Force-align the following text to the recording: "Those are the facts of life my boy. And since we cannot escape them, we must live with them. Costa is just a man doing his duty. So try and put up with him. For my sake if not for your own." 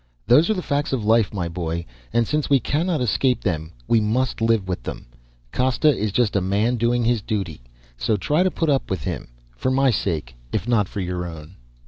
"Those 0.25 0.49
are 0.49 0.55
the 0.55 0.63
facts 0.63 0.93
of 0.93 1.05
life 1.05 1.31
my 1.31 1.47
boy. 1.47 1.85
And 2.11 2.27
since 2.27 2.49
we 2.49 2.59
cannot 2.59 3.01
escape 3.01 3.41
them, 3.43 3.71
we 3.87 4.01
must 4.01 4.41
live 4.41 4.67
with 4.67 4.81
them. 4.81 5.05
Costa 5.53 5.95
is 5.95 6.11
just 6.11 6.35
a 6.35 6.41
man 6.41 6.77
doing 6.77 7.03
his 7.05 7.21
duty. 7.21 7.61
So 7.97 8.17
try 8.17 8.41
and 8.41 8.55
put 8.55 8.67
up 8.71 8.89
with 8.89 9.03
him. 9.03 9.27
For 9.55 9.69
my 9.69 9.91
sake 9.91 10.33
if 10.51 10.67
not 10.67 10.87
for 10.87 11.01
your 11.01 11.27
own." 11.27 11.55